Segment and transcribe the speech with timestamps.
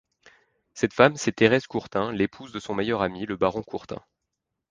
[0.73, 4.01] Cette femme, c’est Thérèse Courtin, l’épouse de son meilleur ami, le baron Courtin.